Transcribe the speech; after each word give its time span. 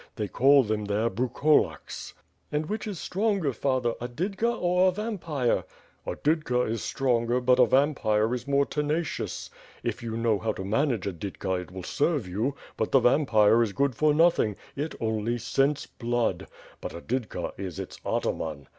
They 0.15 0.27
call 0.27 0.63
them 0.63 0.85
there 0.85 1.11
Brukolaks/^ 1.11 2.13
"And 2.51 2.65
which 2.65 2.87
is 2.87 2.99
stronger, 2.99 3.53
father, 3.53 3.93
a 4.01 4.07
^didka^ 4.07 4.59
or 4.59 4.89
a 4.89 4.91
vampixe?" 4.91 5.63
"A 6.07 6.15
didka 6.15 6.67
is 6.67 6.81
stronger, 6.81 7.39
but 7.39 7.59
a 7.59 7.67
vampire 7.67 8.33
is 8.33 8.47
more 8.47 8.65
tenacious. 8.65 9.51
If 9.83 10.01
you 10.01 10.17
know 10.17 10.39
how 10.39 10.53
to 10.53 10.65
manage 10.65 11.05
a 11.05 11.13
didka, 11.13 11.61
it 11.61 11.71
will 11.71 11.83
serve 11.83 12.27
you, 12.27 12.55
but 12.77 12.91
the 12.91 12.99
vampire 12.99 13.61
is 13.61 13.73
good 13.73 13.93
for 13.93 14.11
nothing; 14.11 14.55
it 14.75 14.95
only 14.99 15.37
scents 15.37 15.85
blood. 15.85 16.47
But 16.81 16.95
a 16.95 17.01
didka 17.01 17.51
is 17.59 17.77
its 17.77 17.99
ataman.' 18.03 18.69